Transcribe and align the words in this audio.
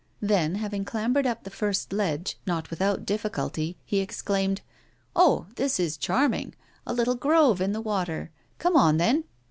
Then, 0.23 0.55
having 0.55 0.83
clambered 0.83 1.27
up 1.27 1.43
the 1.43 1.51
first 1.51 1.93
ledge, 1.93 2.39
not 2.47 2.71
without 2.71 3.05
difficulty, 3.05 3.77
he 3.85 3.99
exclaimed: 3.99 4.61
"Oh! 5.15 5.45
this 5.57 5.79
is 5.79 5.95
charming! 5.95 6.55
a 6.87 6.93
little 6.95 7.13
grove 7.13 7.61
in 7.61 7.71
the 7.71 7.81
water 7.81 8.31
come 8.57 8.75
on, 8.75 8.97
then!" 8.97 9.25